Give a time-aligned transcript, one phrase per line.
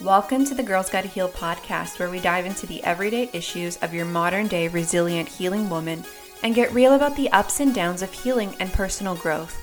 [0.00, 3.94] Welcome to the Girls Gotta Heal podcast, where we dive into the everyday issues of
[3.94, 6.04] your modern day resilient healing woman
[6.42, 9.56] and get real about the ups and downs of healing and personal growth.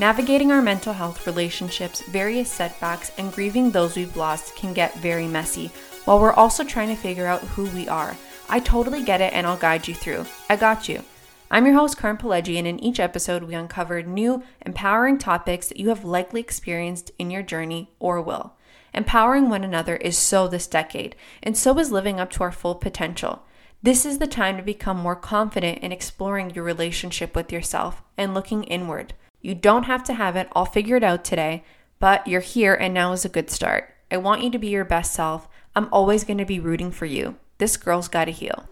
[0.00, 5.28] Navigating our mental health, relationships, various setbacks, and grieving those we've lost can get very
[5.28, 5.70] messy,
[6.04, 8.16] while we're also trying to figure out who we are.
[8.48, 10.26] I totally get it and I'll guide you through.
[10.50, 11.04] I got you.
[11.48, 15.78] I'm your host, Karen Pileggi, and in each episode, we uncover new, empowering topics that
[15.78, 18.55] you have likely experienced in your journey or will.
[18.96, 22.74] Empowering one another is so this decade, and so is living up to our full
[22.74, 23.42] potential.
[23.82, 28.32] This is the time to become more confident in exploring your relationship with yourself and
[28.32, 29.12] looking inward.
[29.42, 31.62] You don't have to have it all figured out today,
[31.98, 33.94] but you're here and now is a good start.
[34.10, 35.46] I want you to be your best self.
[35.74, 37.36] I'm always going to be rooting for you.
[37.58, 38.66] This girl's got to heal.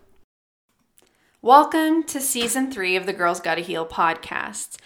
[1.42, 4.78] Welcome to season three of the Girls Gotta Heal podcast.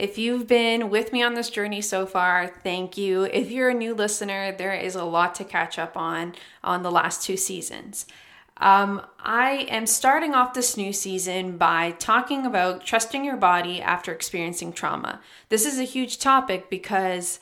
[0.00, 3.24] If you've been with me on this journey so far, thank you.
[3.24, 6.90] If you're a new listener, there is a lot to catch up on on the
[6.90, 8.06] last two seasons.
[8.56, 14.10] Um, I am starting off this new season by talking about trusting your body after
[14.10, 15.20] experiencing trauma.
[15.50, 17.38] This is a huge topic because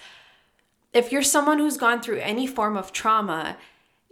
[0.93, 3.57] if you're someone who's gone through any form of trauma,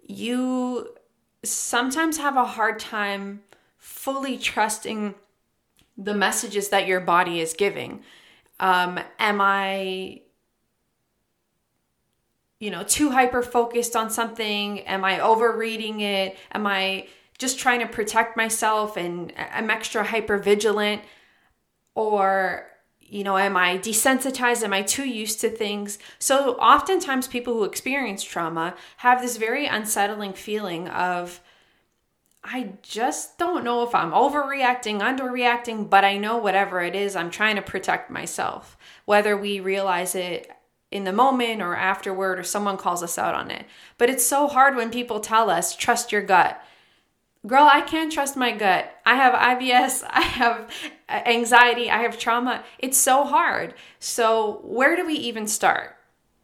[0.07, 0.95] you
[1.43, 3.43] sometimes have a hard time
[3.77, 5.17] fully trusting
[5.99, 8.05] the messages that your body is giving.
[8.59, 10.23] Um, am I
[12.59, 14.81] you know, too hyper focused on something?
[14.81, 16.39] Am I overreading it?
[16.53, 21.03] Am I just trying to protect myself and I'm extra hyper vigilant?
[21.95, 22.67] Or,
[23.01, 24.63] you know, am I desensitized?
[24.63, 25.99] Am I too used to things?
[26.19, 31.41] So, oftentimes, people who experience trauma have this very unsettling feeling of,
[32.49, 37.31] I just don't know if I'm overreacting, underreacting, but I know whatever it is, I'm
[37.31, 38.77] trying to protect myself.
[39.05, 40.51] Whether we realize it
[40.93, 43.67] in the moment or afterward or someone calls us out on it.
[43.99, 46.63] But it's so hard when people tell us, trust your gut.
[47.47, 48.93] Girl, I can't trust my gut.
[49.05, 50.71] I have IBS, I have
[51.09, 52.63] anxiety, I have trauma.
[52.79, 53.75] It's so hard.
[53.99, 55.96] So, where do we even start?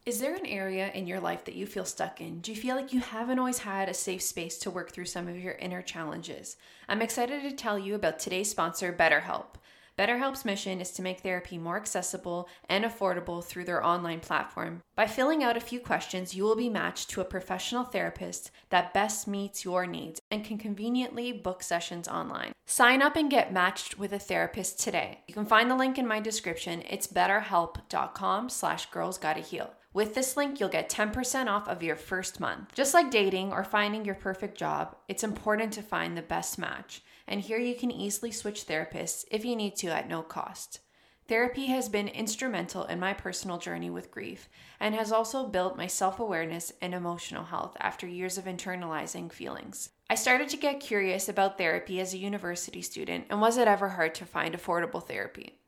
[0.05, 2.41] Is there an area in your life that you feel stuck in?
[2.41, 5.29] Do you feel like you haven't always had a safe space to work through some
[5.29, 6.57] of your inner challenges?
[6.89, 9.55] I'm excited to tell you about today's sponsor, BetterHelp.
[9.97, 14.83] BetterHelp's mission is to make therapy more accessible and affordable through their online platform.
[14.97, 18.93] By filling out a few questions, you will be matched to a professional therapist that
[18.93, 22.51] best meets your needs and can conveniently book sessions online.
[22.67, 25.21] Sign up and get matched with a therapist today.
[25.29, 26.83] You can find the link in my description.
[26.91, 29.73] It's betterhelp.com slash girls gotta heal.
[29.95, 32.75] With this link, you'll get 10% off of your first month.
[32.75, 37.03] Just like dating or finding your perfect job, it's important to find the best match
[37.27, 40.81] and here you can easily switch therapists if you need to at no cost.
[41.29, 44.49] Therapy has been instrumental in my personal journey with grief
[44.81, 49.91] and has also built my self awareness and emotional health after years of internalizing feelings.
[50.11, 53.91] I started to get curious about therapy as a university student, and was it ever
[53.91, 55.62] hard to find affordable therapy?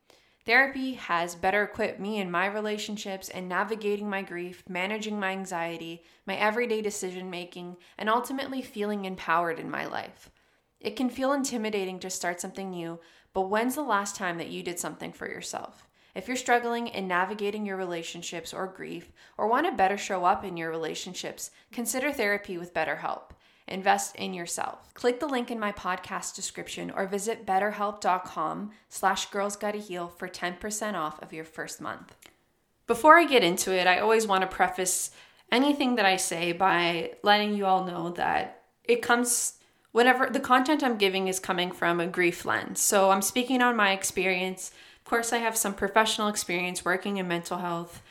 [0.45, 6.03] Therapy has better equipped me in my relationships and navigating my grief, managing my anxiety,
[6.27, 10.29] my everyday decision making, and ultimately feeling empowered in my life.
[10.79, 12.99] It can feel intimidating to start something new,
[13.33, 15.87] but when's the last time that you did something for yourself?
[16.13, 20.45] If you're struggling in navigating your relationships or grief, or want to better show up
[20.45, 23.31] in your relationships, consider therapy with BetterHelp.
[23.67, 24.93] Invest in yourself.
[24.93, 30.27] Click the link in my podcast description or visit betterhelp.com slash girls gotta heal for
[30.27, 32.15] 10% off of your first month.
[32.87, 35.09] Before I get into it, I always want to preface
[35.51, 39.53] anything that I say by letting you all know that it comes
[39.91, 42.81] whatever the content I'm giving is coming from a grief lens.
[42.81, 44.71] So I'm speaking on my experience.
[44.99, 48.03] Of course, I have some professional experience working in mental health.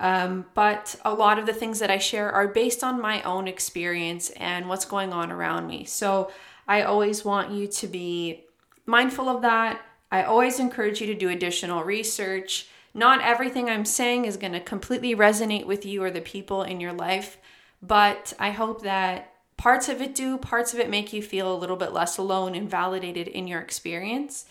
[0.00, 3.48] Um, but a lot of the things that I share are based on my own
[3.48, 5.84] experience and what's going on around me.
[5.84, 6.30] So
[6.68, 8.44] I always want you to be
[8.86, 9.80] mindful of that.
[10.10, 12.68] I always encourage you to do additional research.
[12.94, 16.80] Not everything I'm saying is going to completely resonate with you or the people in
[16.80, 17.38] your life,
[17.82, 21.58] but I hope that parts of it do, parts of it make you feel a
[21.58, 24.46] little bit less alone and validated in your experience.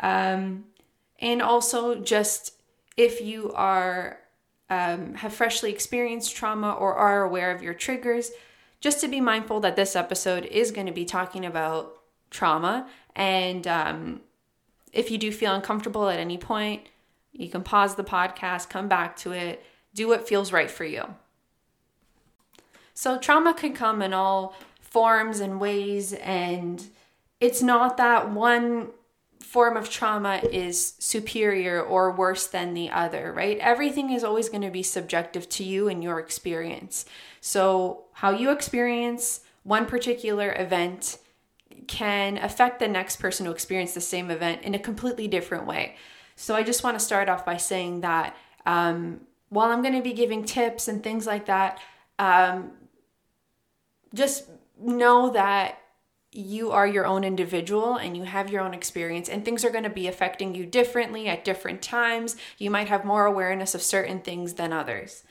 [0.00, 0.64] Um,
[1.20, 2.52] and also, just
[2.96, 4.20] if you are
[4.70, 8.30] um, have freshly experienced trauma or are aware of your triggers,
[8.80, 11.94] just to be mindful that this episode is going to be talking about
[12.30, 12.88] trauma.
[13.16, 14.20] And um,
[14.92, 16.82] if you do feel uncomfortable at any point,
[17.32, 21.14] you can pause the podcast, come back to it, do what feels right for you.
[22.94, 26.84] So trauma can come in all forms and ways, and
[27.40, 28.88] it's not that one
[29.40, 33.58] form of trauma is superior or worse than the other, right?
[33.58, 37.04] Everything is always going to be subjective to you and your experience.
[37.40, 41.18] So, how you experience one particular event
[41.86, 45.96] can affect the next person who experienced the same event in a completely different way.
[46.36, 48.36] So, I just want to start off by saying that
[48.66, 51.80] um, while I'm going to be giving tips and things like that,
[52.18, 52.72] um,
[54.12, 54.44] just
[54.80, 55.80] know that
[56.32, 59.84] you are your own individual and you have your own experience and things are going
[59.84, 62.36] to be affecting you differently at different times.
[62.58, 65.24] You might have more awareness of certain things than others.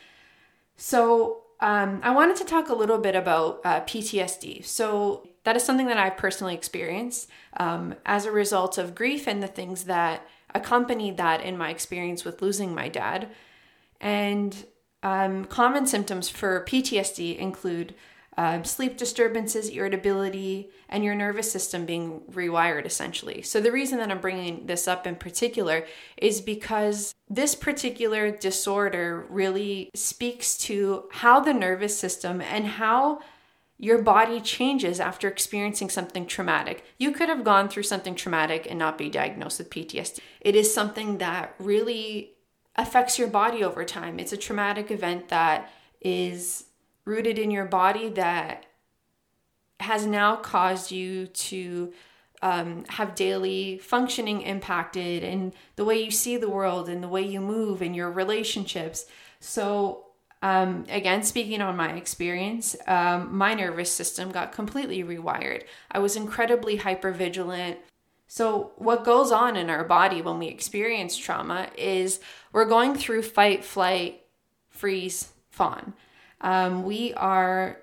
[0.76, 5.64] So um, i wanted to talk a little bit about uh, ptsd so that is
[5.64, 7.28] something that i've personally experienced
[7.60, 10.22] um, as a result of grief and the things that
[10.54, 13.30] accompanied that in my experience with losing my dad.
[14.00, 14.66] And
[15.04, 17.96] um, common symptoms for ptsd include
[18.38, 23.42] uh, sleep disturbances, irritability, and your nervous system being rewired essentially.
[23.42, 25.86] So, the reason that I'm bringing this up in particular
[26.18, 33.22] is because this particular disorder really speaks to how the nervous system and how
[33.80, 36.84] your body changes after experiencing something traumatic.
[36.98, 40.20] You could have gone through something traumatic and not be diagnosed with PTSD.
[40.42, 42.34] It is something that really
[42.76, 44.20] affects your body over time.
[44.20, 46.66] It's a traumatic event that is
[47.08, 48.66] rooted in your body that
[49.80, 51.94] has now caused you to
[52.42, 57.22] um, have daily functioning impacted and the way you see the world and the way
[57.22, 59.06] you move and your relationships.
[59.40, 60.04] So,
[60.44, 65.64] um, again, speaking on my experience, um, my nervous system got completely rewired.
[65.90, 67.78] I was incredibly hyper vigilant.
[68.28, 72.20] So, what goes on in our body when we experience trauma is
[72.52, 74.22] we're going through fight, flight,
[74.70, 75.94] freeze, fawn
[76.42, 77.80] um, we are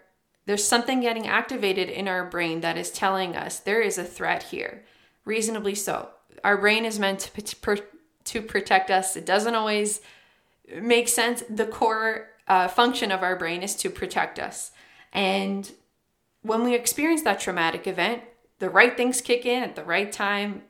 [0.46, 4.42] there's something getting activated in our brain that is telling us there is a threat
[4.44, 4.84] here.
[5.24, 6.10] Reasonably so.
[6.42, 7.82] Our brain is meant to,
[8.24, 9.16] to protect us.
[9.16, 10.02] It doesn't always
[10.82, 11.42] make sense.
[11.48, 14.72] The core uh, function of our brain is to protect us.
[15.14, 15.72] And
[16.42, 18.22] when we experience that traumatic event
[18.58, 20.62] the right things kick in at the right time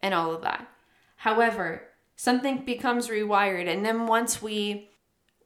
[0.00, 0.68] and all of that.
[1.16, 1.82] However
[2.16, 4.90] something becomes rewired and then once we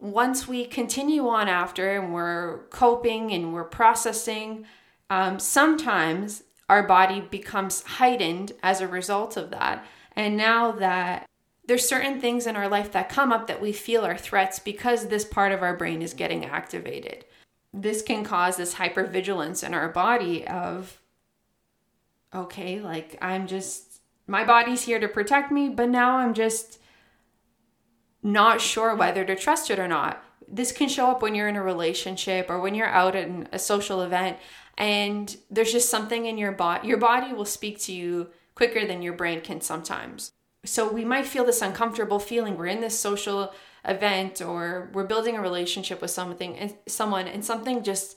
[0.00, 4.64] once we continue on after and we're coping and we're processing,
[5.10, 9.84] um, sometimes our body becomes heightened as a result of that.
[10.14, 11.26] And now that
[11.66, 15.06] there's certain things in our life that come up that we feel are threats because
[15.06, 17.24] this part of our brain is getting activated.
[17.74, 21.00] This can cause this hypervigilance in our body of,
[22.34, 26.80] okay, like I'm just, my body's here to protect me, but now I'm just
[28.22, 30.22] not sure whether to trust it or not.
[30.46, 33.58] This can show up when you're in a relationship or when you're out at a
[33.58, 34.38] social event
[34.76, 36.88] and there's just something in your body.
[36.88, 40.32] Your body will speak to you quicker than your brain can sometimes.
[40.64, 42.56] So we might feel this uncomfortable feeling.
[42.56, 43.52] We're in this social
[43.84, 48.16] event or we're building a relationship with something and someone and something just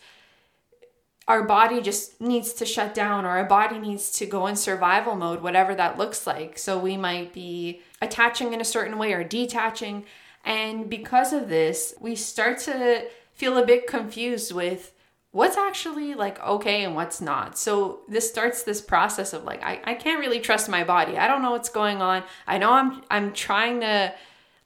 [1.32, 5.16] our body just needs to shut down or our body needs to go in survival
[5.16, 6.60] mode, whatever that looks like.
[6.60, 10.04] So we might be attaching in a certain way or detaching.
[10.44, 14.92] And because of this, we start to feel a bit confused with
[15.32, 17.58] what's actually like okay and what's not.
[17.58, 21.18] So this starts this process of like, I, I can't really trust my body.
[21.18, 22.24] I don't know what's going on.
[22.46, 24.14] I know I'm I'm trying to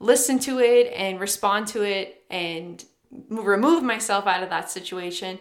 [0.00, 2.84] listen to it and respond to it and
[3.28, 5.38] remove myself out of that situation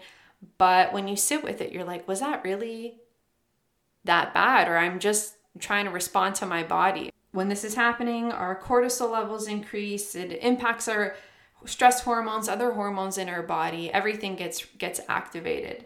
[0.58, 3.02] but when you sit with it, you're like, was that really
[4.04, 4.68] that bad?
[4.68, 7.12] Or I'm just trying to respond to my body.
[7.32, 11.16] When this is happening, our cortisol levels increase, it impacts our
[11.66, 15.86] stress hormones, other hormones in our body, everything gets gets activated.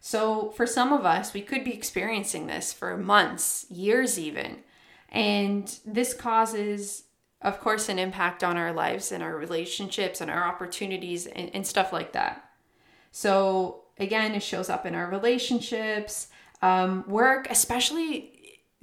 [0.00, 4.58] So for some of us, we could be experiencing this for months, years even.
[5.10, 7.04] And this causes
[7.42, 11.66] of course an impact on our lives and our relationships and our opportunities and, and
[11.66, 12.44] stuff like that.
[13.12, 16.28] So again, it shows up in our relationships,
[16.62, 18.32] um, work, especially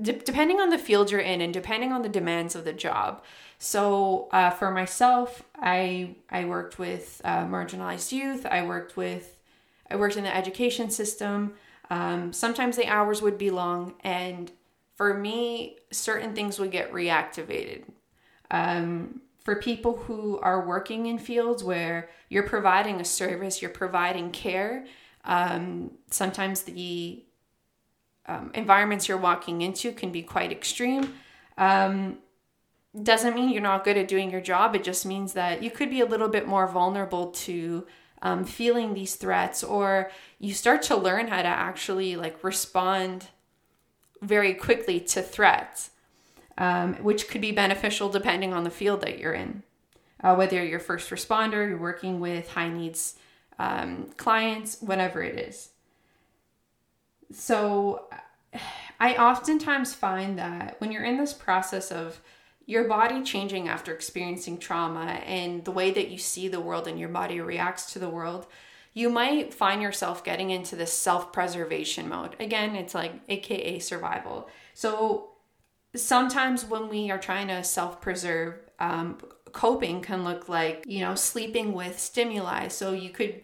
[0.02, 3.24] de- depending on the field you're in and depending on the demands of the job.
[3.60, 8.46] So uh, for myself, I I worked with uh, marginalized youth.
[8.46, 9.36] I worked with
[9.90, 11.54] I worked in the education system.
[11.90, 14.52] Um, sometimes the hours would be long, and
[14.96, 17.84] for me, certain things would get reactivated.
[18.52, 24.32] Um, for people who are working in fields where you're providing a service, you're providing
[24.32, 24.86] care,
[25.28, 27.24] um, sometimes the
[28.26, 31.14] um, environments you're walking into can be quite extreme.
[31.58, 32.18] Um,
[33.04, 34.76] doesn't mean you're not good at doing your job.
[34.76, 37.86] It just means that you could be a little bit more vulnerable to
[38.24, 43.28] um, feeling these threats, or you start to learn how to actually like respond
[44.22, 45.92] very quickly to threats.
[46.58, 49.64] um, which could be beneficial depending on the field that you're in.
[50.24, 53.16] Uh, whether you're first responder, you're working with high needs
[53.60, 55.70] um, clients, whatever it is.
[57.32, 58.08] So,
[59.00, 62.20] I oftentimes find that when you're in this process of
[62.66, 67.00] your body changing after experiencing trauma and the way that you see the world and
[67.00, 68.48] your body reacts to the world,
[68.94, 72.36] you might find yourself getting into this self preservation mode.
[72.40, 74.50] Again, it's like AKA survival.
[74.74, 75.30] So
[75.96, 79.20] sometimes when we are trying to self preserve, um,
[79.58, 82.68] coping can look like, you know, sleeping with stimuli.
[82.68, 83.42] So you could,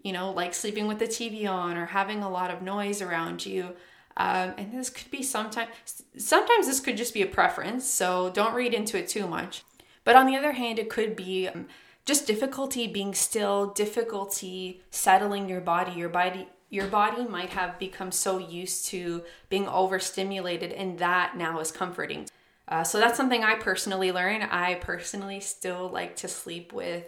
[0.00, 3.44] you know, like sleeping with the TV on or having a lot of noise around
[3.44, 3.74] you.
[4.16, 5.68] Um, and this could be sometimes,
[6.16, 7.84] sometimes this could just be a preference.
[7.84, 9.64] So don't read into it too much.
[10.04, 11.66] But on the other hand, it could be um,
[12.04, 15.92] just difficulty being still, difficulty settling your body.
[15.92, 21.60] Your body your body might have become so used to being overstimulated and that now
[21.60, 22.28] is comforting.
[22.68, 24.44] Uh, so that's something I personally learned.
[24.44, 27.04] I personally still like to sleep with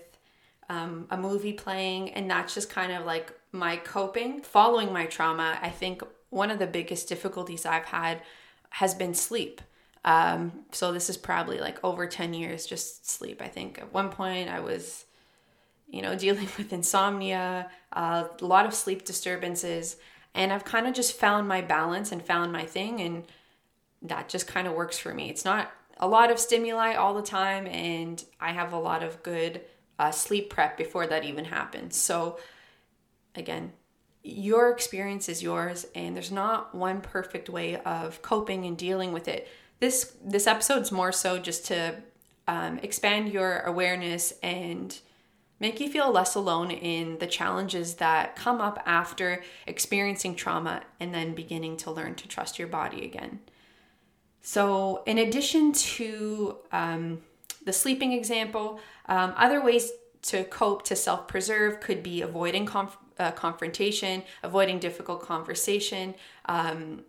[0.68, 4.40] um, a movie playing, and that's just kind of like my coping.
[4.42, 8.22] Following my trauma, I think one of the biggest difficulties I've had
[8.70, 9.60] has been sleep.
[10.04, 13.42] Um, so this is probably like over 10 years just sleep.
[13.42, 15.06] I think at one point I was,
[15.88, 19.96] you know, dealing with insomnia, uh, a lot of sleep disturbances,
[20.34, 23.24] and I've kind of just found my balance and found my thing, and
[24.02, 25.30] that just kind of works for me.
[25.30, 29.22] It's not a lot of stimuli all the time, and I have a lot of
[29.22, 29.62] good
[29.98, 31.96] uh, sleep prep before that even happens.
[31.96, 32.38] So,
[33.34, 33.72] again,
[34.22, 39.26] your experience is yours, and there's not one perfect way of coping and dealing with
[39.26, 39.48] it
[39.80, 41.94] this this episode's more so just to
[42.46, 44.98] um, expand your awareness and
[45.60, 51.12] make you feel less alone in the challenges that come up after experiencing trauma and
[51.12, 53.40] then beginning to learn to trust your body again.
[54.48, 57.20] So, in addition to um,
[57.66, 62.96] the sleeping example, um, other ways to cope to self preserve could be avoiding conf-
[63.18, 66.14] uh, confrontation, avoiding difficult conversation,
[66.46, 67.02] um,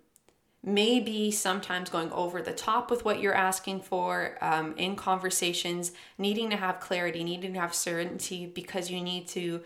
[0.63, 6.49] maybe sometimes going over the top with what you're asking for um, in conversations, needing
[6.49, 9.61] to have clarity, needing to have certainty because you need to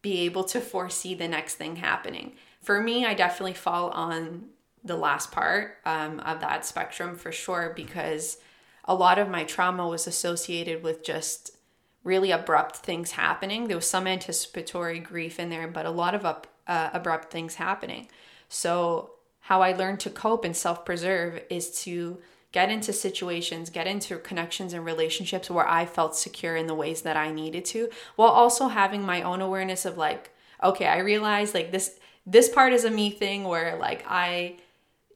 [0.00, 2.32] be able to foresee the next thing happening.
[2.62, 4.46] For me, I definitely fall on
[4.84, 8.38] the last part um, of that spectrum for sure because
[8.84, 11.56] a lot of my trauma was associated with just
[12.04, 13.68] really abrupt things happening.
[13.68, 17.56] There was some anticipatory grief in there, but a lot of up, uh, abrupt things
[17.56, 18.08] happening.
[18.48, 22.18] So how I learned to cope and self preserve is to
[22.50, 27.02] get into situations, get into connections and relationships where I felt secure in the ways
[27.02, 30.30] that I needed to, while also having my own awareness of like,
[30.62, 34.56] okay, I realize like this this part is a me thing where like I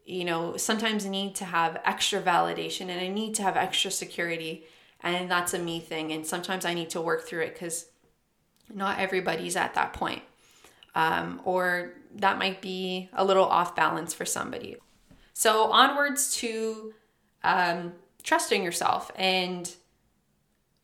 [0.04, 3.90] you know, sometimes I need to have extra validation and I need to have extra
[3.90, 4.64] security
[5.00, 7.86] and that's a me thing and sometimes I need to work through it cuz
[8.72, 10.22] not everybody's at that point.
[10.94, 14.76] Um, or that might be a little off balance for somebody.
[15.32, 16.92] So, onwards to
[17.42, 19.72] um, trusting yourself and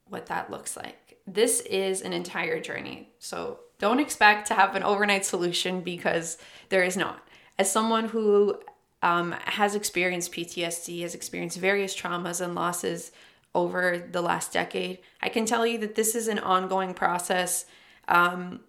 [0.09, 1.19] what that looks like.
[1.27, 3.11] This is an entire journey.
[3.19, 6.39] So, don't expect to have an overnight solution because
[6.71, 7.23] there is not.
[7.59, 8.59] As someone who
[9.03, 13.13] um, has experienced PTSD, has experienced various traumas and losses
[13.55, 17.65] over the last decade, I can tell you that this is an ongoing process.
[18.07, 18.61] Um,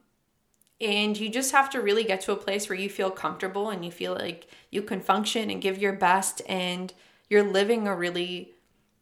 [0.82, 3.84] and you just have to really get to a place where you feel comfortable and
[3.84, 6.94] you feel like you can function and give your best and
[7.30, 8.54] you're living a really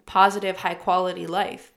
[0.06, 1.72] positive, high quality life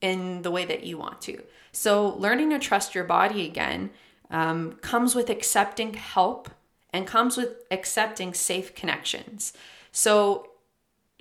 [0.00, 1.42] in the way that you want to.
[1.72, 3.90] So, learning to trust your body again
[4.30, 6.50] um, comes with accepting help
[6.92, 9.52] and comes with accepting safe connections.
[9.92, 10.50] So,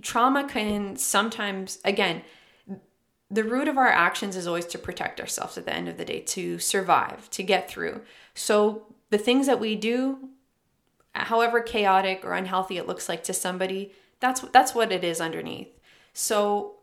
[0.02, 2.22] trauma can sometimes, again,
[3.30, 6.06] the root of our actions is always to protect ourselves at the end of the
[6.06, 8.02] day, to survive, to get through.
[8.34, 10.30] So the things that we do,
[11.14, 15.78] however chaotic or unhealthy it looks like to somebody, that's that's what it is underneath.
[16.14, 16.76] So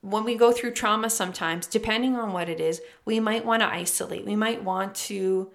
[0.00, 3.68] when we go through trauma sometimes, depending on what it is, we might want to
[3.68, 4.24] isolate.
[4.24, 5.50] We might want to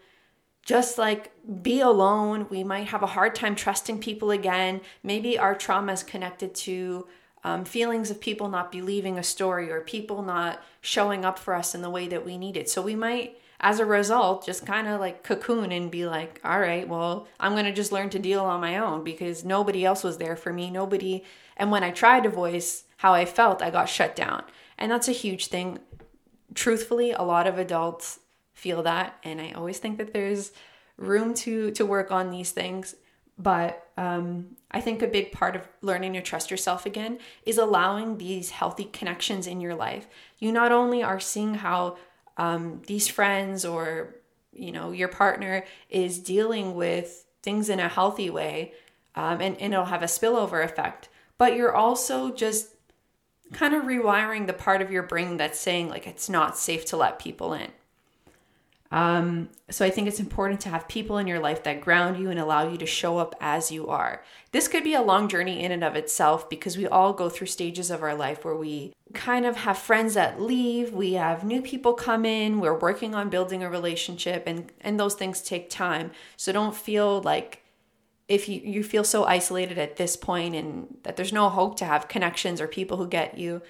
[0.69, 1.31] just like
[1.63, 2.45] be alone.
[2.51, 4.81] We might have a hard time trusting people again.
[5.01, 7.07] Maybe our trauma is connected to
[7.43, 11.73] um, feelings of people not believing a story or people not showing up for us
[11.73, 12.69] in the way that we needed.
[12.69, 16.59] So we might, as a result, just kind of like cocoon and be like, all
[16.59, 20.03] right, well, I'm going to just learn to deal on my own because nobody else
[20.03, 20.69] was there for me.
[20.69, 21.23] Nobody.
[21.57, 24.43] And when I tried to voice how I felt, I got shut down.
[24.77, 25.79] And that's a huge thing.
[26.53, 28.19] Truthfully, a lot of adults
[28.60, 29.18] feel that.
[29.24, 30.51] And I always think that there's
[30.98, 32.96] room to to work on these things
[33.42, 38.18] But um, I think a big part of learning to trust yourself again is allowing
[38.18, 40.08] these healthy connections in your life.
[40.39, 41.98] You not only are seeing how
[42.38, 44.16] um, these friends or
[44.51, 48.74] you know your partner is dealing with things in a healthy way,
[49.16, 52.75] um, and, and it'll have a spillover effect, but you're also just
[53.54, 56.98] kind of rewiring the part of your brain that's saying like it's not safe to
[56.98, 57.72] let people in.
[58.91, 62.31] Um, so I think it's important to have people in your life that ground you
[62.31, 64.24] and allow you to show up as you are.
[64.51, 67.48] This could be a long journey in and of itself because we all go through
[67.48, 71.62] stages of our life where we kind of have friends that leave, we have new
[71.62, 76.10] people come in, we're working on building a relationship and and those things take time.
[76.36, 77.63] So don't feel like
[78.27, 81.86] if you, you feel so isolated at this point and that there's no hope to
[81.86, 83.62] have connections or people who get you,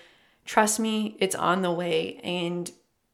[0.46, 2.72] trust me, it's on the way and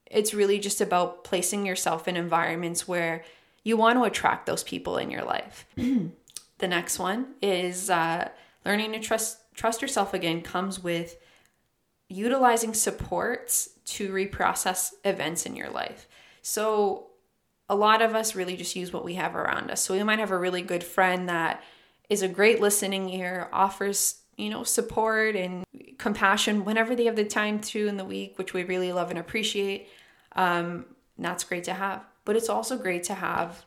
[0.09, 3.24] it's really just about placing yourself in environments where
[3.63, 5.65] you want to attract those people in your life.
[5.75, 8.29] the next one is uh,
[8.65, 11.17] learning to trust trust yourself again comes with
[12.09, 16.07] utilizing supports to reprocess events in your life.
[16.41, 17.07] So
[17.67, 19.81] a lot of us really just use what we have around us.
[19.81, 21.63] So we might have a really good friend that
[22.09, 25.63] is a great listening ear, offers, you know, support and
[25.97, 29.19] compassion whenever they have the time to in the week, which we really love and
[29.19, 29.87] appreciate.
[30.35, 30.85] Um,
[31.17, 32.03] that's great to have.
[32.25, 33.65] But it's also great to have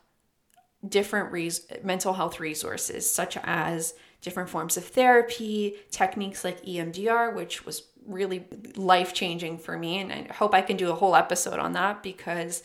[0.86, 7.64] different res- mental health resources, such as different forms of therapy, techniques like EMDR, which
[7.64, 8.44] was really
[8.76, 9.98] life changing for me.
[9.98, 12.62] And I hope I can do a whole episode on that because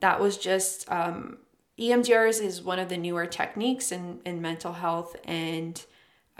[0.00, 1.38] that was just um,
[1.78, 5.84] EMDR is, is one of the newer techniques in, in mental health and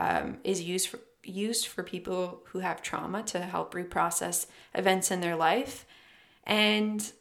[0.03, 5.21] um, is used for used for people who have trauma to help reprocess events in
[5.21, 5.87] their life.
[6.45, 7.13] And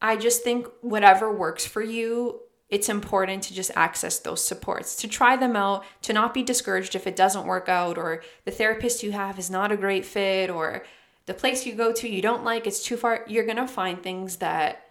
[0.00, 2.40] I just think whatever works for you,
[2.70, 6.94] it's important to just access those supports, to try them out, to not be discouraged
[6.94, 10.48] if it doesn't work out, or the therapist you have is not a great fit,
[10.48, 10.82] or
[11.26, 13.24] the place you go to you don't like, it's too far.
[13.28, 14.86] You're to find things that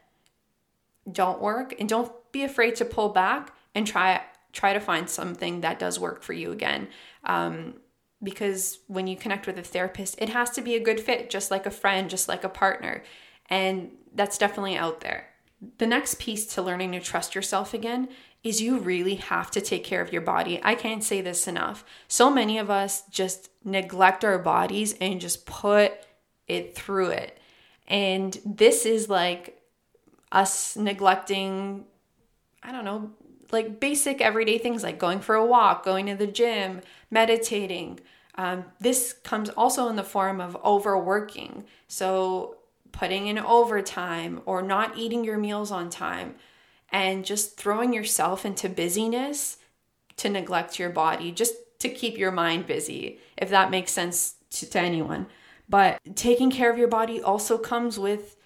[1.11, 4.21] don't work, and don't be afraid to pull back and try
[4.53, 6.87] try to find something that does work for you again.
[7.23, 7.75] Um,
[8.21, 11.51] because when you connect with a therapist, it has to be a good fit, just
[11.51, 13.03] like a friend, just like a partner.
[13.49, 15.27] And that's definitely out there.
[15.77, 18.09] The next piece to learning to trust yourself again
[18.43, 20.59] is you really have to take care of your body.
[20.63, 21.85] I can't say this enough.
[22.07, 25.93] So many of us just neglect our bodies and just put
[26.47, 27.37] it through it.
[27.87, 29.61] And this is like
[30.31, 31.85] us neglecting,
[32.61, 33.11] I don't know,
[33.51, 36.81] like basic everyday things like going for a walk, going to the gym,
[37.13, 37.99] meditating.
[38.35, 41.65] Um, this comes also in the form of overworking.
[41.87, 42.57] So,
[42.91, 46.35] putting in overtime or not eating your meals on time
[46.93, 49.57] and just throwing yourself into busyness
[50.15, 54.69] to neglect your body just to keep your mind busy if that makes sense to,
[54.69, 55.25] to anyone
[55.67, 58.37] but taking care of your body also comes with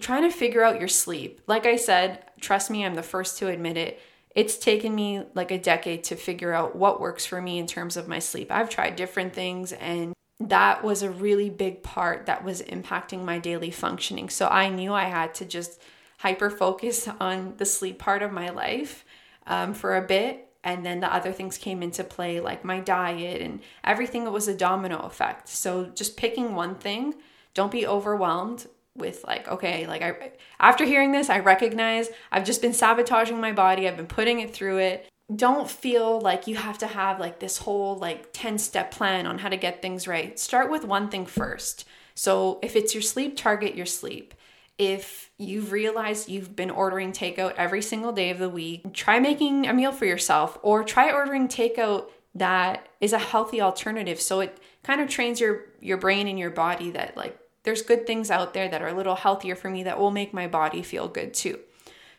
[0.00, 3.46] trying to figure out your sleep like i said trust me i'm the first to
[3.46, 4.00] admit it
[4.36, 7.96] it's taken me like a decade to figure out what works for me in terms
[7.96, 12.44] of my sleep i've tried different things and that was a really big part that
[12.44, 14.28] was impacting my daily functioning.
[14.28, 15.80] So I knew I had to just
[16.18, 19.04] hyper focus on the sleep part of my life
[19.46, 20.42] um, for a bit.
[20.62, 24.26] And then the other things came into play, like my diet and everything.
[24.26, 25.48] It was a domino effect.
[25.48, 27.14] So just picking one thing,
[27.54, 28.66] don't be overwhelmed
[28.96, 33.52] with like okay like i after hearing this i recognize i've just been sabotaging my
[33.52, 37.40] body i've been putting it through it don't feel like you have to have like
[37.40, 40.38] this whole like 10 step plan on how to get things right.
[40.38, 41.84] Start with one thing first.
[42.14, 44.34] So if it's your sleep, target your sleep.
[44.78, 49.66] If you've realized you've been ordering takeout every single day of the week, try making
[49.66, 54.20] a meal for yourself or try ordering takeout that is a healthy alternative.
[54.20, 58.06] So it kind of trains your your brain and your body that like there's good
[58.06, 60.82] things out there that are a little healthier for me that will make my body
[60.82, 61.58] feel good too.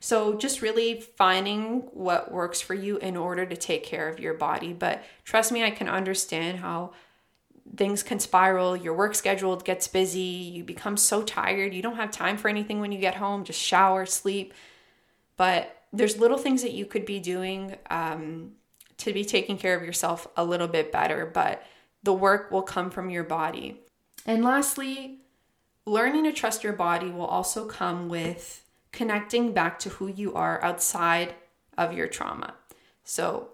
[0.01, 4.33] So, just really finding what works for you in order to take care of your
[4.33, 4.73] body.
[4.73, 6.91] But trust me, I can understand how
[7.77, 8.75] things can spiral.
[8.75, 10.19] Your work schedule gets busy.
[10.19, 11.73] You become so tired.
[11.73, 14.53] You don't have time for anything when you get home, just shower, sleep.
[15.37, 18.51] But there's little things that you could be doing um,
[18.97, 21.25] to be taking care of yourself a little bit better.
[21.25, 21.63] But
[22.03, 23.81] the work will come from your body.
[24.25, 25.21] And lastly,
[25.87, 30.61] learning to trust your body will also come with connecting back to who you are
[30.63, 31.33] outside
[31.77, 32.53] of your trauma.
[33.03, 33.49] So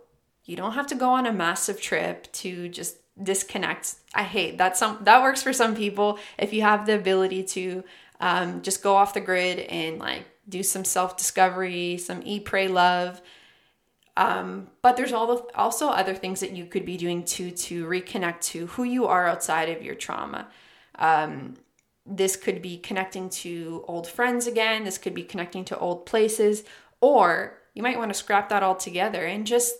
[0.45, 3.95] you don't have to go on a massive trip to just disconnect.
[4.15, 7.83] I hate that some that works for some people if you have the ability to
[8.19, 12.67] um, just go off the grid and like do some self discovery, some eat, pray,
[12.67, 13.21] love.
[14.15, 17.85] Um, but there's all the, also other things that you could be doing to to
[17.85, 20.47] reconnect to who you are outside of your trauma.
[20.97, 21.55] Um,
[22.05, 24.83] this could be connecting to old friends again.
[24.83, 26.63] This could be connecting to old places,
[27.01, 29.75] or you might want to scrap that all together and just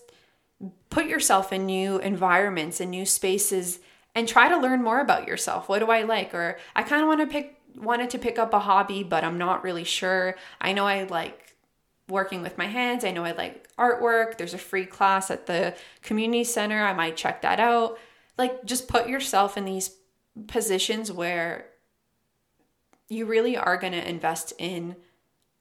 [0.89, 3.79] put yourself in new environments and new spaces
[4.15, 5.67] and try to learn more about yourself.
[5.67, 6.33] What do I like?
[6.33, 9.39] Or I kind of want to pick wanted to pick up a hobby, but I'm
[9.39, 10.35] not really sure.
[10.61, 11.55] I know I like
[12.07, 13.03] working with my hands.
[13.03, 14.37] I know I like artwork.
[14.37, 16.85] There's a free class at the community center.
[16.85, 17.97] I might check that out.
[18.37, 19.95] Like just put yourself in these
[20.47, 21.67] positions where
[23.09, 24.95] you really are going to invest in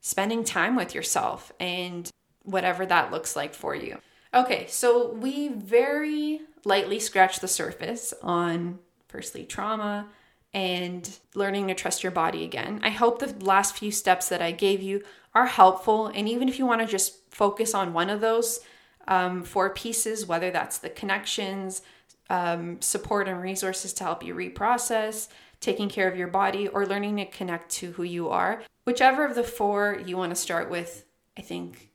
[0.00, 2.10] spending time with yourself and
[2.42, 3.98] whatever that looks like for you.
[4.34, 8.78] Okay, so we very lightly scratched the surface on
[9.08, 10.08] firstly trauma
[10.54, 12.80] and learning to trust your body again.
[12.82, 15.02] I hope the last few steps that I gave you
[15.34, 16.08] are helpful.
[16.08, 18.60] And even if you want to just focus on one of those
[19.08, 21.82] um, four pieces, whether that's the connections,
[22.30, 25.28] um, support, and resources to help you reprocess,
[25.62, 29.34] taking care of your body, or learning to connect to who you are, whichever of
[29.34, 31.06] the four you want to start with,
[31.38, 31.88] I think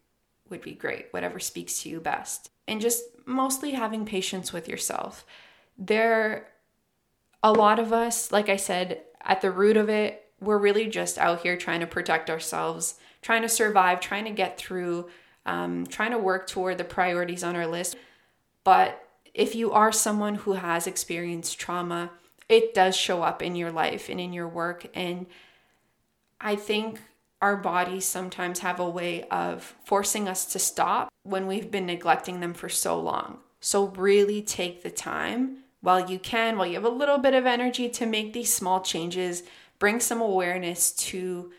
[0.49, 2.49] would be great, whatever speaks to you best.
[2.67, 5.25] And just mostly having patience with yourself.
[5.77, 6.47] There,
[7.43, 11.17] a lot of us, like I said, at the root of it, we're really just
[11.17, 15.09] out here trying to protect ourselves, trying to survive, trying to get through,
[15.45, 17.97] um, trying to work toward the priorities on our list.
[18.63, 19.03] But
[19.33, 22.11] if you are someone who has experienced trauma,
[22.49, 24.87] it does show up in your life and in your work.
[24.93, 25.25] And
[26.39, 27.01] I think
[27.41, 32.39] our bodies sometimes have a way of forcing us to stop when we've been neglecting
[32.39, 33.39] them for so long.
[33.59, 37.45] So, really take the time while you can, while you have a little bit of
[37.45, 39.43] energy to make these small changes,
[39.79, 41.51] bring some awareness to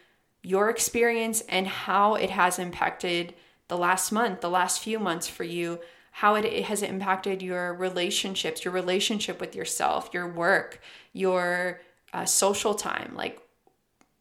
[0.42, 3.34] your experience and how it has impacted
[3.68, 5.80] the last month, the last few months for you,
[6.18, 10.80] how has it, has impacted your relationships, your relationship with yourself, your work,
[11.12, 11.80] your
[12.12, 13.12] uh, social time.
[13.14, 13.40] Like,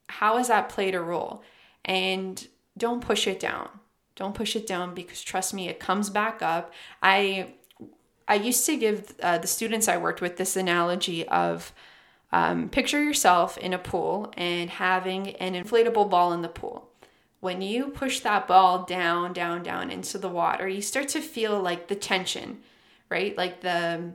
[0.08, 1.42] how has that played a role?
[1.84, 3.70] And don't push it down.
[4.16, 6.72] Don't push it down because trust me, it comes back up.
[7.02, 7.54] I
[8.28, 11.74] I used to give uh, the students I worked with this analogy of
[12.32, 16.90] um, picture yourself in a pool and having an inflatable ball in the pool.
[17.40, 21.60] When you push that ball down, down, down into the water, you start to feel
[21.60, 22.60] like the tension,
[23.10, 23.38] right?
[23.38, 24.14] Like the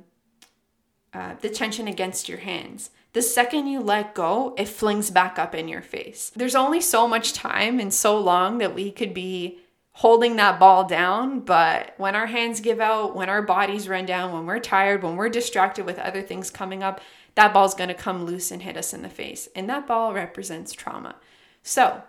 [1.15, 2.91] uh, the tension against your hands.
[3.13, 6.33] The second you let go, it flings back up in your face.
[6.35, 9.59] There's only so much time and so long that we could be
[9.97, 14.33] holding that ball down, but when our hands give out, when our bodies run down,
[14.33, 17.01] when we're tired, when we're distracted with other things coming up,
[17.35, 19.49] that ball's to come loose and hit us in the face.
[19.55, 21.17] And that ball represents trauma.
[21.63, 22.03] So,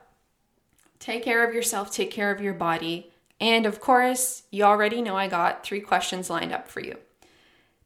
[1.03, 3.11] take care of yourself, take care of your body.
[3.41, 6.95] And of course, you already know I got three questions lined up for you.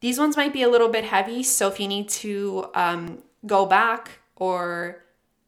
[0.01, 3.65] These ones might be a little bit heavy, so if you need to um, go
[3.65, 5.03] back or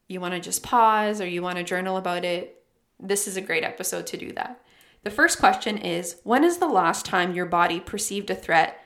[0.07, 2.63] you want to just pause or you want to journal about it,
[2.99, 4.59] this is a great episode to do that.
[5.03, 8.79] The first question is When is the last time your body perceived a threat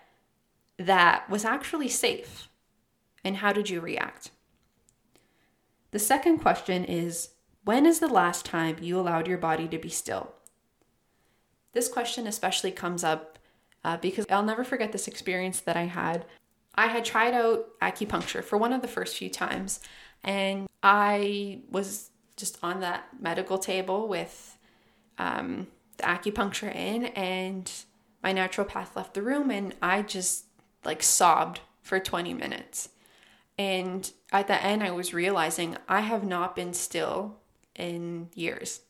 [0.78, 2.50] that was actually safe?
[3.24, 4.32] And how did you react?
[5.92, 7.30] The second question is
[7.64, 10.34] When is the last time you allowed your body to be still?
[11.72, 13.40] This question especially comes up
[13.84, 16.26] uh, because I'll never forget this experience that I had.
[16.76, 19.80] I had tried out acupuncture for one of the first few times,
[20.24, 24.58] and I was just on that medical table with
[25.18, 27.72] um, the acupuncture in, and
[28.22, 30.46] my naturopath left the room, and I just
[30.84, 32.90] like sobbed for 20 minutes.
[33.58, 37.38] And at the end, I was realizing I have not been still
[37.76, 38.82] in years.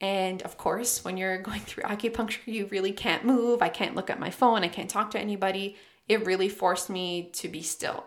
[0.00, 3.62] And of course, when you're going through acupuncture, you really can't move.
[3.62, 4.64] I can't look at my phone.
[4.64, 5.76] I can't talk to anybody.
[6.08, 8.04] It really forced me to be still.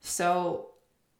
[0.00, 0.70] So,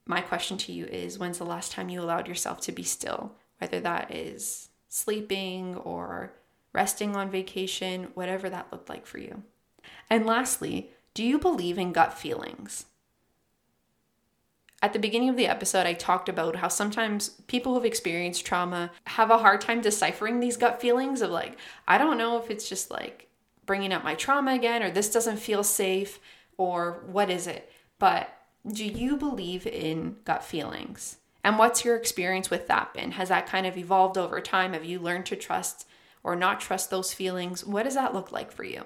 [0.06, 3.32] my question to you is when's the last time you allowed yourself to be still?
[3.56, 6.34] Whether that is sleeping or
[6.74, 9.42] resting on vacation, whatever that looked like for you.
[10.10, 12.84] And lastly, do you believe in gut feelings?
[14.84, 18.90] At the beginning of the episode, I talked about how sometimes people who've experienced trauma
[19.06, 21.56] have a hard time deciphering these gut feelings of like,
[21.88, 23.30] I don't know if it's just like
[23.64, 26.20] bringing up my trauma again, or this doesn't feel safe,
[26.58, 27.72] or what is it?
[27.98, 28.28] But
[28.70, 31.16] do you believe in gut feelings?
[31.42, 33.12] And what's your experience with that been?
[33.12, 34.74] Has that kind of evolved over time?
[34.74, 35.88] Have you learned to trust
[36.22, 37.64] or not trust those feelings?
[37.64, 38.82] What does that look like for you?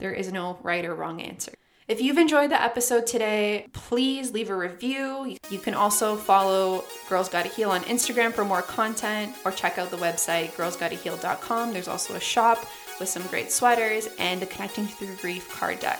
[0.00, 1.54] There is no right or wrong answer.
[1.90, 5.36] If you've enjoyed the episode today, please leave a review.
[5.50, 9.90] You can also follow Girls Gotta Heal on Instagram for more content or check out
[9.90, 11.72] the website girlsgottaheal.com.
[11.72, 12.64] There's also a shop
[13.00, 15.98] with some great sweaters and a Connecting Through Grief card deck.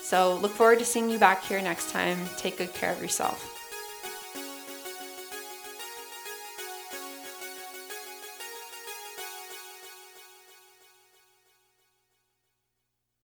[0.00, 2.18] So look forward to seeing you back here next time.
[2.36, 3.51] Take good care of yourself.